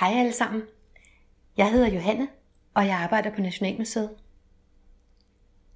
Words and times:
Hej 0.00 0.12
alle 0.18 0.32
sammen. 0.32 0.62
Jeg 1.56 1.72
hedder 1.72 1.88
Johanne, 1.88 2.28
og 2.74 2.86
jeg 2.86 2.96
arbejder 2.96 3.34
på 3.34 3.40
Nationalmuseet. 3.40 4.16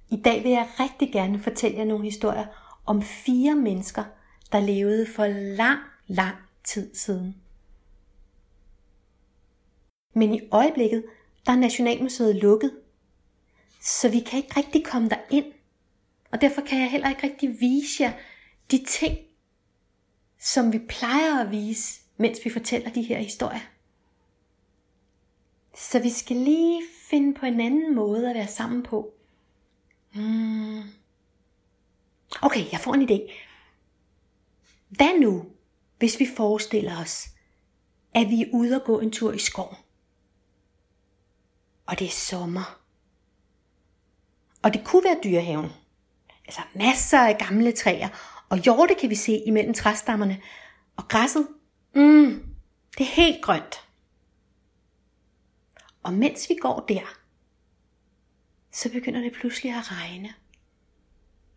I 0.09 0.21
dag 0.21 0.43
vil 0.43 0.51
jeg 0.51 0.69
rigtig 0.79 1.13
gerne 1.13 1.39
fortælle 1.39 1.77
jer 1.77 1.85
nogle 1.85 2.03
historier 2.03 2.45
om 2.85 3.01
fire 3.01 3.55
mennesker, 3.55 4.03
der 4.51 4.59
levede 4.59 5.07
for 5.15 5.27
lang, 5.55 5.79
lang 6.07 6.35
tid 6.63 6.95
siden. 6.95 7.35
Men 10.13 10.33
i 10.33 10.41
øjeblikket, 10.51 11.05
der 11.45 11.51
er 11.51 11.57
Nationalmuseet 11.57 12.35
lukket, 12.35 12.71
så 13.81 14.09
vi 14.09 14.19
kan 14.19 14.37
ikke 14.37 14.57
rigtig 14.57 14.85
komme 14.85 15.09
der 15.09 15.19
ind. 15.29 15.45
Og 16.31 16.41
derfor 16.41 16.61
kan 16.61 16.79
jeg 16.79 16.91
heller 16.91 17.09
ikke 17.09 17.23
rigtig 17.23 17.59
vise 17.59 18.03
jer 18.03 18.13
de 18.71 18.85
ting, 18.87 19.17
som 20.39 20.73
vi 20.73 20.79
plejer 20.79 21.41
at 21.41 21.51
vise, 21.51 22.01
mens 22.17 22.39
vi 22.45 22.49
fortæller 22.49 22.89
de 22.89 23.01
her 23.01 23.17
historier. 23.17 23.78
Så 25.79 25.99
vi 25.99 26.09
skal 26.09 26.37
lige 26.37 26.83
finde 27.09 27.33
på 27.33 27.45
en 27.45 27.61
anden 27.61 27.95
måde 27.95 28.29
at 28.29 28.35
være 28.35 28.47
sammen 28.47 28.83
på. 28.83 29.13
Hmm. 30.13 30.81
Okay, 32.41 32.71
jeg 32.71 32.79
får 32.79 32.93
en 32.93 33.09
idé. 33.09 33.31
Hvad 34.89 35.19
nu, 35.19 35.45
hvis 35.97 36.19
vi 36.19 36.27
forestiller 36.37 37.01
os, 37.01 37.27
at 38.13 38.29
vi 38.29 38.41
er 38.41 38.47
ude 38.53 38.75
og 38.75 38.83
gå 38.85 38.99
en 38.99 39.11
tur 39.11 39.31
i 39.31 39.39
skoven? 39.39 39.75
Og 41.85 41.99
det 41.99 42.07
er 42.07 42.11
sommer. 42.11 42.79
Og 44.63 44.73
det 44.73 44.85
kunne 44.85 45.03
være 45.03 45.19
dyrehaven. 45.23 45.69
Altså 46.45 46.61
masser 46.75 47.19
af 47.19 47.37
gamle 47.37 47.71
træer, 47.71 48.09
og 48.49 48.57
hjorte 48.57 48.95
kan 48.95 49.09
vi 49.09 49.15
se 49.15 49.43
imellem 49.45 49.73
træstammerne. 49.73 50.41
Og 50.95 51.07
græsset, 51.07 51.47
mm, 51.95 52.45
det 52.97 53.03
er 53.03 53.11
helt 53.11 53.43
grønt. 53.43 53.88
Og 56.09 56.15
mens 56.15 56.49
vi 56.49 56.55
går 56.61 56.85
der, 56.87 57.17
så 58.71 58.91
begynder 58.91 59.21
det 59.21 59.33
pludselig 59.33 59.73
at 59.75 59.91
regne. 59.91 60.33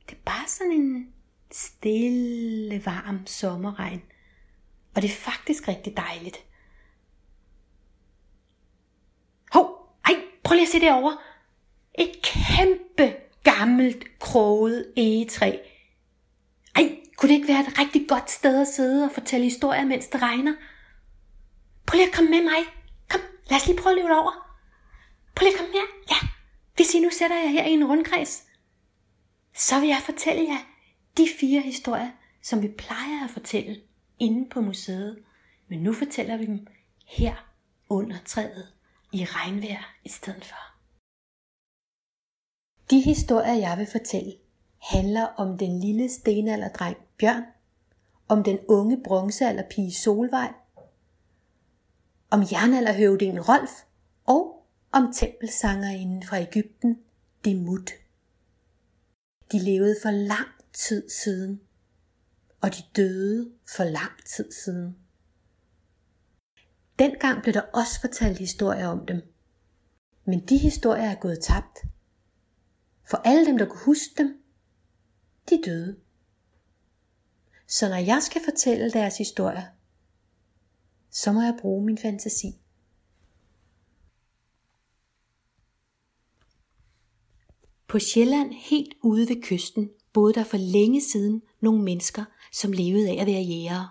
Det 0.09 0.13
er 0.13 0.23
bare 0.25 0.49
sådan 0.49 0.73
en 0.73 1.13
stille, 1.53 2.87
varm 2.87 3.27
sommerregn. 3.27 4.03
Og 4.95 5.03
det 5.03 5.11
er 5.11 5.15
faktisk 5.15 5.69
rigtig 5.69 5.97
dejligt. 5.97 6.37
Hov, 9.53 9.97
ej, 10.05 10.15
prøv 10.45 10.55
lige 10.55 10.67
at 10.67 10.73
se 10.73 10.81
derovre. 10.81 11.19
Et 11.95 12.13
kæmpe 12.23 13.17
gammelt 13.45 14.19
kroget 14.19 14.93
egetræ. 14.97 15.59
Ej, 16.77 16.99
kunne 17.17 17.29
det 17.29 17.35
ikke 17.35 17.49
være 17.49 17.61
et 17.61 17.79
rigtig 17.79 18.09
godt 18.09 18.31
sted 18.31 18.61
at 18.61 18.69
sidde 18.69 19.05
og 19.05 19.13
fortælle 19.13 19.45
historier, 19.45 19.85
mens 19.85 20.07
det 20.07 20.23
regner? 20.23 20.55
Prøv 21.87 21.97
lige 21.97 22.09
at 22.09 22.15
komme 22.15 22.31
med 22.31 22.43
mig. 22.43 22.82
Lad 23.51 23.57
os 23.61 23.67
lige 23.67 23.83
prøve 23.83 23.93
at 23.93 24.03
løbe 24.03 24.15
over. 24.15 24.33
Prøv 25.35 25.45
lige 25.45 25.55
at 25.55 25.59
komme 25.59 25.73
her. 25.73 25.87
Ja, 26.11 26.29
hvis 26.77 26.95
I 26.95 27.01
nu 27.01 27.11
sætter 27.11 27.37
jer 27.37 27.49
her 27.49 27.65
i 27.65 27.73
en 27.73 27.87
rundkreds, 27.87 28.45
så 29.55 29.81
vil 29.81 29.89
jeg 29.89 30.03
fortælle 30.05 30.43
jer 30.43 30.59
de 31.17 31.29
fire 31.41 31.61
historier, 31.61 32.11
som 32.43 32.63
vi 32.63 32.69
plejer 32.69 33.25
at 33.25 33.31
fortælle 33.31 33.81
inde 34.19 34.49
på 34.51 34.61
museet. 34.61 35.23
Men 35.69 35.79
nu 35.79 35.93
fortæller 35.93 36.37
vi 36.37 36.47
dem 36.47 36.67
her 37.07 37.35
under 37.89 38.19
træet 38.25 38.73
i 39.13 39.25
regnvejr 39.25 39.97
i 40.05 40.09
stedet 40.09 40.45
for. 40.45 40.57
De 42.91 43.01
historier, 43.01 43.55
jeg 43.55 43.79
vil 43.79 43.87
fortælle, 43.93 44.33
handler 44.79 45.27
om 45.27 45.59
den 45.59 45.81
lille 45.81 46.09
stenalderdreng 46.09 46.97
Bjørn, 47.19 47.43
om 48.29 48.45
den 48.45 48.59
unge 48.69 49.03
bronzealderpige 49.05 49.95
Solvej, 49.95 50.53
om 52.33 52.41
jernalderhøvdingen 52.53 53.41
Rolf 53.41 53.71
og 54.25 54.67
om 54.93 55.13
tempelsangerinden 55.13 56.23
fra 56.23 56.41
Ægypten, 56.41 56.99
Demut. 57.45 57.91
De 59.53 59.59
levede 59.59 59.97
for 60.03 60.11
lang 60.11 60.49
tid 60.73 61.11
siden, 61.11 61.61
og 62.61 62.71
de 62.75 62.83
døde 62.97 63.53
for 63.77 63.85
lang 63.85 64.25
tid 64.27 64.53
siden. 64.53 64.97
Dengang 66.99 67.43
blev 67.43 67.55
der 67.55 67.61
også 67.61 68.01
fortalt 68.01 68.39
historier 68.39 68.87
om 68.87 69.07
dem, 69.07 69.23
men 70.25 70.47
de 70.47 70.59
historier 70.59 71.11
er 71.11 71.21
gået 71.21 71.41
tabt. 71.43 71.79
For 73.11 73.17
alle 73.17 73.47
dem, 73.47 73.59
der 73.59 73.67
kunne 73.67 73.85
huske 73.85 74.15
dem, 74.19 74.43
de 75.51 75.63
døde. 75.65 75.97
Så 77.67 77.89
når 77.89 77.97
jeg 77.97 78.23
skal 78.23 78.43
fortælle 78.45 78.91
deres 78.91 79.19
historier, 79.19 79.67
så 81.13 81.33
må 81.33 81.43
jeg 81.43 81.59
bruge 81.61 81.85
min 81.85 81.99
fantasi. 81.99 82.47
På 87.89 87.99
Sjælland, 87.99 88.53
helt 88.53 88.95
ude 89.03 89.29
ved 89.29 89.43
kysten, 89.43 89.91
boede 90.13 90.35
der 90.35 90.45
for 90.45 90.57
længe 90.57 91.01
siden 91.01 91.43
nogle 91.61 91.83
mennesker, 91.83 92.25
som 92.53 92.73
levede 92.73 93.11
af 93.11 93.21
at 93.21 93.27
være 93.27 93.43
jægere. 93.43 93.89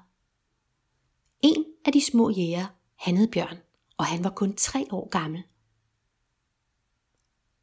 En 1.41 1.65
af 1.85 1.93
de 1.93 2.05
små 2.05 2.29
jæger, 2.29 2.65
han 2.95 3.17
hed 3.17 3.27
Bjørn, 3.27 3.57
og 3.97 4.05
han 4.05 4.23
var 4.23 4.29
kun 4.29 4.55
tre 4.55 4.85
år 4.91 5.09
gammel. 5.09 5.43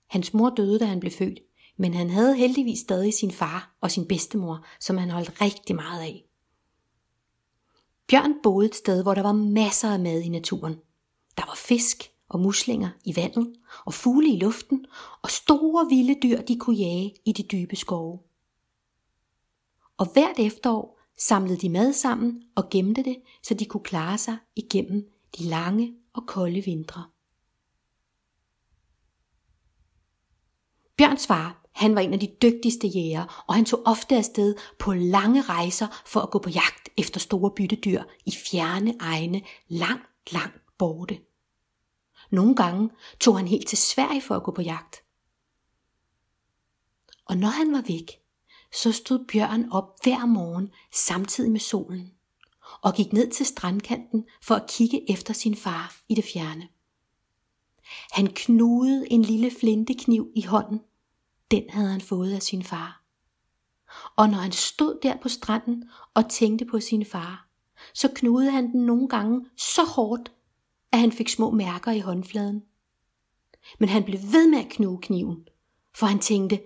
Hans 0.06 0.34
mor 0.34 0.50
døde, 0.50 0.78
da 0.78 0.84
han 0.84 1.00
blev 1.00 1.12
født, 1.12 1.40
men 1.76 1.94
han 1.94 2.10
havde 2.10 2.36
heldigvis 2.36 2.78
stadig 2.78 3.14
sin 3.14 3.30
far 3.30 3.76
og 3.80 3.90
sin 3.90 4.08
bedstemor, 4.08 4.66
som 4.80 4.96
han 4.96 5.10
holdt 5.10 5.40
rigtig 5.40 5.76
meget 5.76 6.00
af. 6.00 6.27
Bjørn 8.08 8.34
boede 8.42 8.66
et 8.66 8.74
sted, 8.74 9.02
hvor 9.02 9.14
der 9.14 9.22
var 9.22 9.32
masser 9.32 9.92
af 9.92 10.00
mad 10.00 10.20
i 10.20 10.28
naturen. 10.28 10.74
Der 11.36 11.46
var 11.46 11.54
fisk 11.54 12.12
og 12.28 12.40
muslinger 12.40 12.90
i 13.04 13.16
vandet, 13.16 13.54
og 13.86 13.94
fugle 13.94 14.28
i 14.34 14.38
luften, 14.38 14.86
og 15.22 15.30
store 15.30 15.86
vilde 15.88 16.16
dyr, 16.22 16.40
de 16.40 16.58
kunne 16.58 16.76
jage 16.76 17.14
i 17.24 17.32
de 17.32 17.42
dybe 17.42 17.76
skove. 17.76 18.18
Og 19.96 20.12
hvert 20.12 20.38
efterår 20.38 20.98
samlede 21.18 21.58
de 21.58 21.68
mad 21.68 21.92
sammen 21.92 22.42
og 22.56 22.70
gemte 22.70 23.02
det, 23.02 23.16
så 23.42 23.54
de 23.54 23.64
kunne 23.64 23.84
klare 23.84 24.18
sig 24.18 24.36
igennem 24.56 25.10
de 25.38 25.44
lange 25.44 25.94
og 26.12 26.26
kolde 26.26 26.60
vintre. 26.60 27.04
Bjørns 30.96 31.26
far, 31.26 31.67
han 31.78 31.94
var 31.94 32.00
en 32.00 32.12
af 32.12 32.20
de 32.20 32.34
dygtigste 32.42 32.86
jæger, 32.86 33.44
og 33.48 33.54
han 33.54 33.64
tog 33.64 33.82
ofte 33.84 34.16
afsted 34.16 34.54
på 34.78 34.92
lange 34.92 35.42
rejser 35.42 36.02
for 36.06 36.20
at 36.20 36.30
gå 36.30 36.38
på 36.38 36.50
jagt 36.50 36.88
efter 36.96 37.20
store 37.20 37.50
byttedyr 37.50 38.02
i 38.26 38.30
fjerne 38.30 38.94
egne, 39.00 39.42
langt, 39.68 40.32
langt 40.32 40.62
borte. 40.78 41.20
Nogle 42.30 42.56
gange 42.56 42.90
tog 43.20 43.36
han 43.36 43.48
helt 43.48 43.68
til 43.68 43.78
Sverige 43.78 44.22
for 44.22 44.34
at 44.34 44.42
gå 44.42 44.50
på 44.50 44.62
jagt. 44.62 44.96
Og 47.24 47.36
når 47.36 47.48
han 47.48 47.72
var 47.72 47.84
væk, 47.88 48.10
så 48.74 48.92
stod 48.92 49.24
Bjørn 49.32 49.70
op 49.70 49.98
hver 50.02 50.26
morgen 50.26 50.70
samtidig 50.94 51.50
med 51.50 51.60
solen 51.60 52.12
og 52.82 52.94
gik 52.94 53.12
ned 53.12 53.30
til 53.30 53.46
strandkanten 53.46 54.24
for 54.42 54.54
at 54.54 54.70
kigge 54.70 55.10
efter 55.10 55.34
sin 55.34 55.56
far 55.56 55.96
i 56.08 56.14
det 56.14 56.24
fjerne. 56.24 56.68
Han 58.12 58.26
knudede 58.26 59.12
en 59.12 59.22
lille 59.22 59.50
flintekniv 59.60 60.32
i 60.36 60.42
hånden 60.42 60.80
den 61.50 61.70
havde 61.70 61.90
han 61.90 62.00
fået 62.00 62.32
af 62.32 62.42
sin 62.42 62.62
far. 62.62 63.02
Og 64.16 64.28
når 64.28 64.38
han 64.38 64.52
stod 64.52 64.98
der 65.02 65.16
på 65.16 65.28
stranden 65.28 65.90
og 66.14 66.30
tænkte 66.30 66.64
på 66.64 66.80
sin 66.80 67.06
far, 67.06 67.48
så 67.94 68.12
knudede 68.14 68.50
han 68.50 68.72
den 68.72 68.86
nogle 68.86 69.08
gange 69.08 69.46
så 69.56 69.84
hårdt, 69.84 70.32
at 70.92 70.98
han 70.98 71.12
fik 71.12 71.28
små 71.28 71.50
mærker 71.50 71.92
i 71.92 72.00
håndfladen. 72.00 72.62
Men 73.80 73.88
han 73.88 74.04
blev 74.04 74.18
ved 74.32 74.48
med 74.48 74.58
at 74.58 74.68
knuge 74.68 75.00
kniven, 75.02 75.48
for 75.94 76.06
han 76.06 76.18
tænkte, 76.18 76.60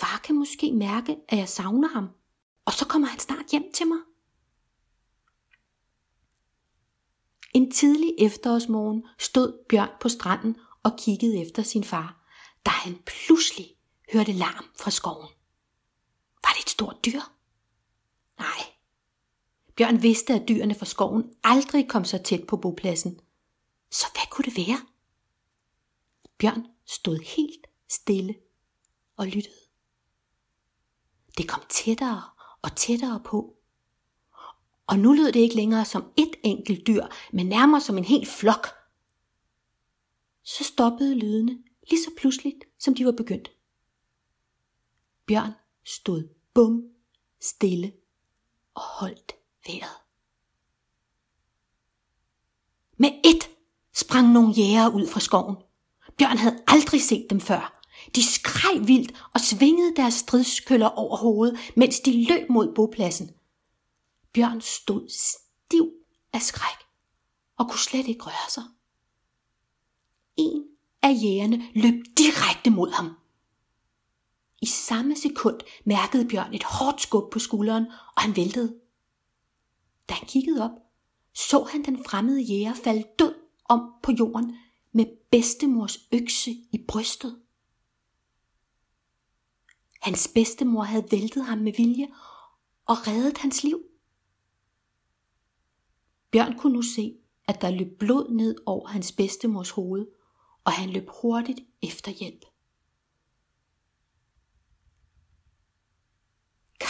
far 0.00 0.20
kan 0.24 0.34
måske 0.34 0.72
mærke, 0.72 1.16
at 1.28 1.38
jeg 1.38 1.48
savner 1.48 1.88
ham, 1.88 2.08
og 2.64 2.72
så 2.72 2.86
kommer 2.86 3.08
han 3.08 3.18
snart 3.18 3.50
hjem 3.50 3.72
til 3.74 3.86
mig. 3.86 3.98
En 7.54 7.70
tidlig 7.70 8.14
efterårsmorgen 8.18 9.06
stod 9.18 9.64
Bjørn 9.68 9.90
på 10.00 10.08
stranden 10.08 10.56
og 10.82 10.92
kiggede 10.98 11.40
efter 11.40 11.62
sin 11.62 11.84
far, 11.84 12.24
da 12.66 12.70
han 12.70 12.98
pludselig 13.06 13.77
hørte 14.12 14.32
larm 14.32 14.64
fra 14.74 14.90
skoven. 14.90 15.28
Var 16.42 16.52
det 16.56 16.62
et 16.62 16.70
stort 16.70 17.04
dyr? 17.04 17.20
Nej. 18.38 18.74
Bjørn 19.76 20.02
vidste, 20.02 20.34
at 20.34 20.48
dyrene 20.48 20.74
fra 20.74 20.86
skoven 20.86 21.34
aldrig 21.44 21.88
kom 21.88 22.04
så 22.04 22.18
tæt 22.18 22.46
på 22.46 22.56
bopladsen. 22.56 23.20
Så 23.90 24.06
hvad 24.12 24.30
kunne 24.30 24.44
det 24.44 24.56
være? 24.56 24.86
Bjørn 26.38 26.66
stod 26.86 27.18
helt 27.18 27.66
stille 27.88 28.34
og 29.16 29.26
lyttede. 29.26 29.54
Det 31.38 31.48
kom 31.48 31.62
tættere 31.68 32.22
og 32.62 32.76
tættere 32.76 33.20
på. 33.24 33.54
Og 34.86 34.98
nu 34.98 35.12
lød 35.12 35.32
det 35.32 35.40
ikke 35.40 35.56
længere 35.56 35.84
som 35.84 36.12
et 36.16 36.30
enkelt 36.42 36.86
dyr, 36.86 37.06
men 37.32 37.46
nærmere 37.46 37.80
som 37.80 37.98
en 37.98 38.04
hel 38.04 38.26
flok. 38.26 38.66
Så 40.42 40.64
stoppede 40.64 41.14
lydene 41.14 41.62
lige 41.90 42.02
så 42.02 42.10
pludseligt, 42.18 42.64
som 42.78 42.94
de 42.94 43.04
var 43.04 43.12
begyndt. 43.12 43.57
Bjørn 45.28 45.52
stod 45.84 46.28
bum 46.54 46.82
stille 47.40 47.92
og 48.74 48.82
holdt 48.82 49.32
vejret. 49.66 49.96
Med 52.96 53.10
et 53.24 53.50
sprang 53.94 54.32
nogle 54.32 54.52
jæger 54.52 54.88
ud 54.88 55.06
fra 55.06 55.20
skoven. 55.20 55.56
Bjørn 56.18 56.36
havde 56.36 56.62
aldrig 56.66 57.02
set 57.02 57.26
dem 57.30 57.40
før. 57.40 57.82
De 58.14 58.22
skreg 58.22 58.88
vildt 58.88 59.24
og 59.34 59.40
svingede 59.40 59.96
deres 59.96 60.14
stridskøller 60.14 60.86
over 60.86 61.16
hovedet, 61.16 61.58
mens 61.76 62.00
de 62.00 62.24
løb 62.24 62.50
mod 62.50 62.74
bopladsen. 62.74 63.30
Bjørn 64.32 64.60
stod 64.60 65.08
stiv 65.08 65.92
af 66.32 66.42
skræk 66.42 66.86
og 67.56 67.68
kunne 67.70 67.78
slet 67.78 68.06
ikke 68.08 68.24
røre 68.24 68.50
sig. 68.50 68.64
En 70.36 70.64
af 71.02 71.12
jægerne 71.22 71.68
løb 71.74 72.04
direkte 72.18 72.70
mod 72.70 72.90
ham. 72.90 73.16
I 74.62 74.66
samme 74.66 75.16
sekund 75.16 75.60
mærkede 75.84 76.28
Bjørn 76.28 76.54
et 76.54 76.64
hårdt 76.64 77.02
skub 77.02 77.32
på 77.32 77.38
skulderen, 77.38 77.86
og 77.86 78.22
han 78.22 78.36
væltede. 78.36 78.80
Da 80.08 80.14
han 80.14 80.28
kiggede 80.28 80.64
op, 80.64 80.70
så 81.34 81.62
han 81.62 81.84
den 81.84 82.04
fremmede 82.04 82.40
jæger 82.40 82.74
falde 82.74 83.04
død 83.18 83.34
om 83.64 83.92
på 84.02 84.12
jorden 84.12 84.56
med 84.92 85.06
bedstemors 85.30 85.98
økse 86.12 86.50
i 86.50 86.84
brystet. 86.88 87.42
Hans 90.00 90.30
bedstemor 90.34 90.82
havde 90.82 91.06
væltet 91.10 91.44
ham 91.44 91.58
med 91.58 91.72
vilje 91.76 92.08
og 92.86 92.96
reddet 93.06 93.38
hans 93.38 93.64
liv. 93.64 93.82
Bjørn 96.30 96.58
kunne 96.58 96.72
nu 96.72 96.82
se, 96.82 97.18
at 97.48 97.60
der 97.60 97.70
løb 97.70 97.98
blod 97.98 98.30
ned 98.30 98.56
over 98.66 98.88
hans 98.88 99.12
bedstemors 99.12 99.70
hoved, 99.70 100.06
og 100.64 100.72
han 100.72 100.90
løb 100.90 101.08
hurtigt 101.22 101.60
efter 101.82 102.12
hjælp. 102.12 102.44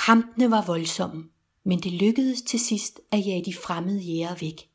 Kampene 0.08 0.50
var 0.50 0.66
voldsomme, 0.66 1.30
men 1.64 1.80
det 1.80 1.92
lykkedes 1.92 2.42
til 2.42 2.60
sidst 2.60 3.00
at 3.12 3.26
jage 3.26 3.44
de 3.44 3.54
fremmede 3.54 4.00
jæger 4.00 4.34
væk. 4.34 4.70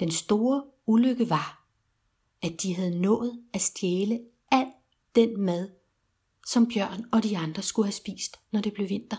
Den 0.00 0.10
store 0.10 0.64
ulykke 0.86 1.30
var, 1.30 1.66
at 2.42 2.62
de 2.62 2.74
havde 2.74 3.00
nået 3.00 3.44
at 3.52 3.60
stjæle 3.60 4.20
al 4.52 4.66
den 5.14 5.40
mad, 5.40 5.70
som 6.46 6.68
Bjørn 6.68 7.04
og 7.12 7.22
de 7.22 7.38
andre 7.38 7.62
skulle 7.62 7.86
have 7.86 7.92
spist, 7.92 8.36
når 8.50 8.60
det 8.60 8.72
blev 8.72 8.88
vinter. 8.88 9.16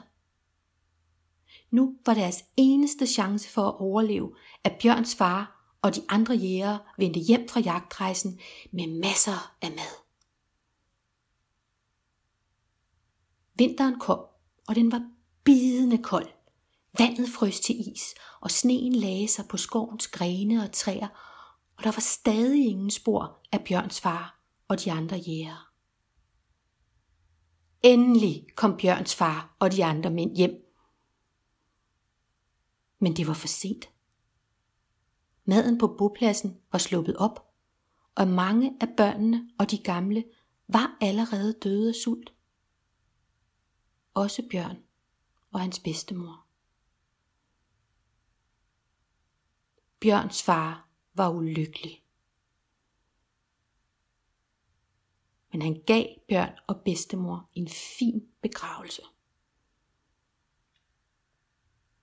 Nu 1.71 1.97
var 2.05 2.13
deres 2.13 2.43
eneste 2.57 3.07
chance 3.07 3.49
for 3.49 3.67
at 3.67 3.79
overleve, 3.79 4.35
at 4.63 4.77
Bjørns 4.81 5.15
far 5.15 5.73
og 5.81 5.95
de 5.95 6.01
andre 6.09 6.35
jægere 6.35 6.79
vendte 6.97 7.19
hjem 7.19 7.49
fra 7.49 7.59
jagtrejsen 7.59 8.39
med 8.71 8.99
masser 8.99 9.55
af 9.61 9.69
mad. 9.69 10.07
Vinteren 13.55 13.99
kom, 13.99 14.19
og 14.67 14.75
den 14.75 14.91
var 14.91 15.09
bidende 15.43 15.97
kold. 15.97 16.27
Vandet 16.99 17.29
frøs 17.29 17.59
til 17.59 17.91
is, 17.91 18.15
og 18.41 18.51
sneen 18.51 18.95
lagde 18.95 19.27
sig 19.27 19.45
på 19.49 19.57
skovens 19.57 20.07
grene 20.07 20.63
og 20.63 20.71
træer, 20.71 21.07
og 21.77 21.83
der 21.83 21.91
var 21.91 21.99
stadig 21.99 22.67
ingen 22.67 22.91
spor 22.91 23.39
af 23.51 23.63
Bjørns 23.63 24.01
far 24.01 24.39
og 24.67 24.85
de 24.85 24.91
andre 24.91 25.17
jæger. 25.17 25.71
Endelig 27.83 28.47
kom 28.55 28.77
Bjørns 28.77 29.15
far 29.15 29.55
og 29.59 29.71
de 29.71 29.85
andre 29.85 30.09
mænd 30.09 30.35
hjem. 30.35 30.51
Men 32.99 33.15
det 33.15 33.27
var 33.27 33.33
for 33.33 33.47
sent. 33.47 33.89
Maden 35.45 35.77
på 35.77 35.95
bopladsen 35.97 36.57
var 36.71 36.79
sluppet 36.79 37.15
op, 37.17 37.53
og 38.15 38.27
mange 38.27 38.77
af 38.81 38.87
børnene 38.97 39.49
og 39.59 39.71
de 39.71 39.77
gamle 39.77 40.23
var 40.67 40.97
allerede 41.01 41.53
døde 41.63 41.89
af 41.89 41.95
sult. 41.95 42.33
Også 44.17 44.43
Bjørn 44.51 44.77
og 45.51 45.59
hans 45.59 45.79
bedstemor. 45.79 46.45
Bjørns 49.99 50.43
far 50.43 50.89
var 51.13 51.29
ulykkelig. 51.29 52.03
Men 55.51 55.61
han 55.61 55.83
gav 55.87 56.05
Bjørn 56.27 56.59
og 56.67 56.81
bedstemor 56.85 57.49
en 57.55 57.67
fin 57.67 58.27
begravelse. 58.41 59.01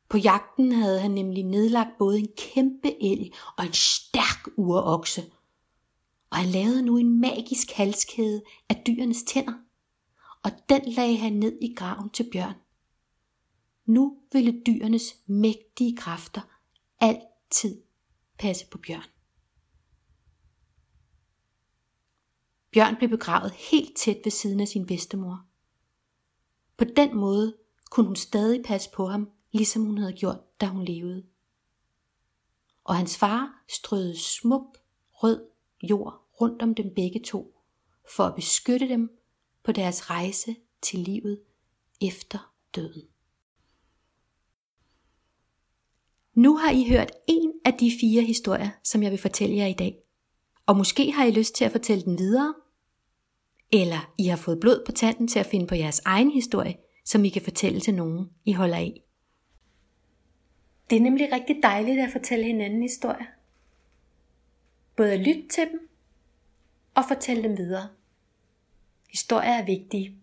På 0.08 0.18
jagten 0.18 0.72
havde 0.72 1.00
han 1.00 1.10
nemlig 1.10 1.42
nedlagt 1.42 1.98
både 1.98 2.18
en 2.18 2.28
kæmpe 2.36 3.02
elg 3.02 3.34
og 3.58 3.64
en 3.64 3.72
stærk 3.72 4.48
urokse. 4.56 5.32
Og 6.30 6.36
han 6.36 6.48
lavede 6.48 6.82
nu 6.82 6.96
en 6.96 7.20
magisk 7.20 7.70
halskæde 7.70 8.42
af 8.68 8.82
dyrenes 8.86 9.22
tænder. 9.22 9.63
Og 10.44 10.50
den 10.68 10.92
lagde 10.92 11.16
han 11.16 11.32
ned 11.32 11.58
i 11.60 11.74
graven 11.74 12.10
til 12.10 12.30
Bjørn. 12.32 12.54
Nu 13.86 14.18
ville 14.32 14.62
dyrenes 14.66 15.16
mægtige 15.26 15.96
kræfter 15.96 16.40
altid 17.00 17.82
passe 18.38 18.66
på 18.66 18.78
Bjørn. 18.78 19.08
Bjørn 22.70 22.96
blev 22.96 23.10
begravet 23.10 23.52
helt 23.52 23.96
tæt 23.96 24.20
ved 24.24 24.30
siden 24.30 24.60
af 24.60 24.68
sin 24.68 24.86
bedstemor. 24.86 25.46
På 26.76 26.84
den 26.84 27.16
måde 27.16 27.56
kunne 27.90 28.06
hun 28.06 28.16
stadig 28.16 28.64
passe 28.64 28.90
på 28.90 29.06
ham, 29.06 29.30
ligesom 29.52 29.84
hun 29.84 29.98
havde 29.98 30.12
gjort, 30.12 30.60
da 30.60 30.66
hun 30.66 30.84
levede. 30.84 31.26
Og 32.84 32.96
hans 32.96 33.18
far 33.18 33.64
strøede 33.68 34.18
smuk, 34.18 34.78
rød 35.12 35.46
jord 35.82 36.28
rundt 36.40 36.62
om 36.62 36.74
dem 36.74 36.94
begge 36.94 37.22
to, 37.22 37.60
for 38.16 38.24
at 38.24 38.34
beskytte 38.34 38.88
dem 38.88 39.18
på 39.64 39.72
deres 39.72 40.10
rejse 40.10 40.56
til 40.82 40.98
livet 40.98 41.40
efter 42.02 42.52
døden. 42.74 43.02
Nu 46.34 46.56
har 46.56 46.70
I 46.70 46.88
hørt 46.88 47.12
en 47.28 47.52
af 47.64 47.74
de 47.74 47.92
fire 48.00 48.22
historier, 48.22 48.70
som 48.82 49.02
jeg 49.02 49.10
vil 49.10 49.18
fortælle 49.18 49.56
jer 49.56 49.66
i 49.66 49.72
dag. 49.72 49.98
Og 50.66 50.76
måske 50.76 51.12
har 51.12 51.24
I 51.24 51.30
lyst 51.30 51.54
til 51.54 51.64
at 51.64 51.72
fortælle 51.72 52.04
den 52.04 52.18
videre, 52.18 52.54
eller 53.72 54.14
I 54.18 54.26
har 54.26 54.36
fået 54.36 54.60
blod 54.60 54.82
på 54.86 54.92
tanden 54.92 55.28
til 55.28 55.38
at 55.38 55.46
finde 55.46 55.66
på 55.66 55.74
jeres 55.74 56.00
egen 56.04 56.30
historie, 56.30 56.76
som 57.04 57.24
I 57.24 57.28
kan 57.28 57.42
fortælle 57.42 57.80
til 57.80 57.94
nogen, 57.94 58.30
I 58.44 58.52
holder 58.52 58.76
af. 58.76 59.02
Det 60.90 60.96
er 60.96 61.00
nemlig 61.00 61.32
rigtig 61.32 61.56
dejligt 61.62 62.00
at 62.00 62.12
fortælle 62.12 62.44
hinanden 62.44 62.82
historier. 62.82 63.26
Både 64.96 65.12
at 65.12 65.20
lytte 65.20 65.48
til 65.48 65.68
dem 65.72 65.88
og 66.94 67.04
fortælle 67.08 67.42
dem 67.42 67.58
videre. 67.58 67.88
Historier 69.14 69.50
er 69.50 69.64
vigtige. 69.64 70.18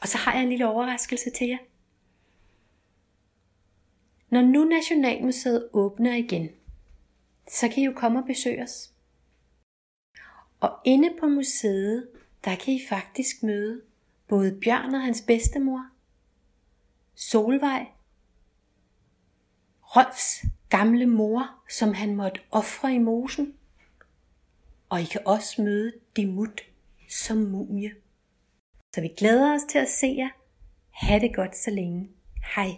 Og 0.00 0.08
så 0.08 0.18
har 0.18 0.32
jeg 0.32 0.42
en 0.42 0.48
lille 0.48 0.68
overraskelse 0.68 1.30
til 1.30 1.48
jer. 1.48 1.58
Når 4.30 4.42
nu 4.42 4.64
Nationalmuseet 4.64 5.68
åbner 5.72 6.14
igen, 6.14 6.48
så 7.48 7.68
kan 7.68 7.78
I 7.82 7.86
jo 7.86 7.92
komme 7.96 8.18
og 8.18 8.26
besøge 8.26 8.62
os. 8.62 8.92
Og 10.60 10.78
inde 10.84 11.10
på 11.20 11.26
museet, 11.26 12.08
der 12.44 12.56
kan 12.56 12.74
I 12.74 12.80
faktisk 12.88 13.42
møde 13.42 13.82
både 14.28 14.60
Bjørn 14.60 14.94
og 14.94 15.02
hans 15.02 15.22
bedstemor, 15.26 15.86
Solvej, 17.14 17.86
Rolfs 19.82 20.44
gamle 20.68 21.06
mor, 21.06 21.62
som 21.70 21.94
han 21.94 22.16
måtte 22.16 22.40
ofre 22.50 22.94
i 22.94 22.98
mosen, 22.98 23.54
og 24.88 25.02
I 25.02 25.04
kan 25.04 25.20
også 25.26 25.62
møde 25.62 25.92
Dimut 26.16 26.71
som 27.12 27.36
mumie. 27.36 27.90
Så 28.94 29.00
vi 29.00 29.08
glæder 29.08 29.54
os 29.54 29.64
til 29.70 29.78
at 29.78 29.88
se 29.88 30.06
jer. 30.18 30.30
Ha' 30.90 31.18
det 31.18 31.34
godt 31.34 31.56
så 31.56 31.70
længe. 31.70 32.08
Hej. 32.54 32.70